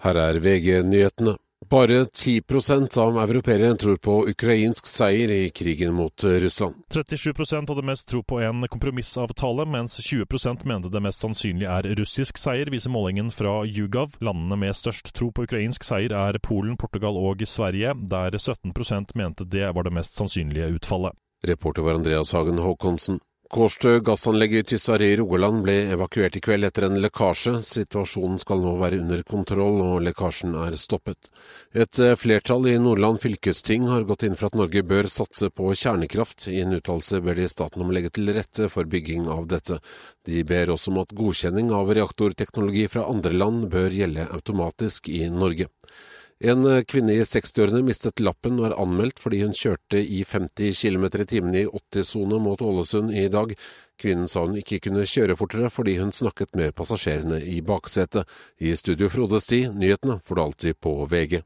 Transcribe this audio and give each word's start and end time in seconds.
Her 0.00 0.16
er 0.16 0.40
VG-nyhetene. 0.40 1.36
Bare 1.70 2.04
10% 2.04 2.98
av 2.98 3.18
europeere 3.20 3.76
tror 3.76 3.98
på 4.00 4.14
ukrainsk 4.32 4.86
seier 4.88 5.30
i 5.30 5.50
krigen 5.50 5.92
mot 5.94 6.24
Russland. 6.24 6.74
37% 6.94 7.68
hadde 7.68 7.84
mest 7.84 8.08
tro 8.08 8.22
på 8.24 8.40
en 8.40 8.64
kompromissavtale, 8.72 9.66
mens 9.68 10.00
20% 10.00 10.64
mente 10.64 10.88
det 10.88 11.02
mest 11.04 11.20
sannsynlig 11.20 11.68
er 11.68 11.90
russisk 12.00 12.40
seier, 12.40 12.72
viser 12.72 12.90
målingen 12.90 13.28
fra 13.30 13.60
Jugav. 13.68 14.16
Landene 14.24 14.56
med 14.64 14.76
størst 14.76 15.12
tro 15.14 15.28
på 15.36 15.44
ukrainsk 15.44 15.84
seier 15.84 16.16
er 16.16 16.40
Polen, 16.42 16.78
Portugal 16.80 17.20
og 17.20 17.44
Sverige, 17.46 17.92
der 18.08 18.40
17% 18.40 19.14
mente 19.14 19.44
det 19.44 19.68
var 19.76 19.84
det 19.84 19.92
mest 20.00 20.16
sannsynlige 20.16 20.72
utfallet. 20.80 21.12
Reporter 21.46 21.84
var 21.84 22.00
Andreas 22.00 22.32
Hagen 22.32 22.58
Håkonsen. 22.58 23.20
Kårstø 23.50 23.96
gassanlegg 24.06 24.52
i 24.54 24.60
Tysværøy 24.62 25.08
i 25.10 25.14
Rogaland 25.18 25.64
ble 25.64 25.72
evakuert 25.90 26.36
i 26.38 26.40
kveld 26.44 26.68
etter 26.68 26.84
en 26.86 27.00
lekkasje. 27.02 27.56
Situasjonen 27.66 28.38
skal 28.38 28.60
nå 28.62 28.76
være 28.78 29.00
under 29.02 29.24
kontroll, 29.26 29.80
og 29.82 30.04
lekkasjen 30.06 30.54
er 30.54 30.76
stoppet. 30.78 31.26
Et 31.74 31.98
eh, 31.98 32.14
flertall 32.14 32.68
i 32.70 32.76
Nordland 32.78 33.18
fylkesting 33.24 33.88
har 33.90 34.06
gått 34.06 34.22
inn 34.28 34.38
for 34.38 34.52
at 34.52 34.58
Norge 34.60 34.84
bør 34.86 35.10
satse 35.10 35.50
på 35.50 35.72
kjernekraft. 35.74 36.46
I 36.46 36.60
en 36.62 36.76
uttalelse 36.78 37.18
ber 37.26 37.42
de 37.42 37.48
staten 37.50 37.82
om 37.82 37.90
å 37.90 37.96
legge 37.98 38.14
til 38.14 38.30
rette 38.36 38.70
for 38.70 38.86
bygging 38.86 39.26
av 39.26 39.50
dette. 39.50 39.80
De 40.30 40.46
ber 40.46 40.70
også 40.70 40.94
om 40.94 41.02
at 41.02 41.18
godkjenning 41.18 41.74
av 41.74 41.90
reaktorteknologi 41.98 42.86
fra 42.94 43.08
andre 43.10 43.34
land 43.34 43.66
bør 43.74 43.90
gjelde 43.98 44.30
automatisk 44.30 45.10
i 45.10 45.24
Norge. 45.26 45.66
En 46.40 46.64
eh, 46.64 46.82
kvinne 46.88 47.12
i 47.12 47.20
60-årene 47.20 47.82
mistet 47.84 48.20
lappen 48.24 48.56
og 48.62 48.70
er 48.70 48.76
anmeldt 48.80 49.18
fordi 49.20 49.42
hun 49.42 49.52
kjørte 49.56 50.00
i 50.00 50.22
50 50.24 50.72
km 50.80 51.04
i 51.20 51.26
timen 51.28 51.58
i 51.58 51.66
80-sone 51.68 52.38
mot 52.40 52.62
Ålesund 52.64 53.12
i 53.12 53.26
dag. 53.28 53.52
Kvinnen 54.00 54.30
sa 54.30 54.46
hun 54.46 54.56
ikke 54.56 54.80
kunne 54.86 55.04
kjøre 55.04 55.36
fortere 55.36 55.68
fordi 55.68 55.98
hun 56.00 56.14
snakket 56.16 56.56
med 56.56 56.72
passasjerene 56.78 57.42
i 57.44 57.60
baksetet. 57.60 58.24
I 58.56 58.72
studio 58.72 59.12
Frode 59.12 59.42
Sti, 59.44 59.66
nyhetene 59.68 60.16
får 60.24 60.38
du 60.38 60.42
alltid 60.46 60.80
på 60.80 60.96
VG. 61.12 61.42